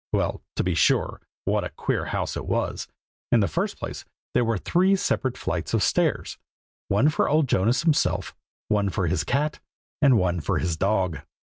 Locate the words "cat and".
9.23-10.17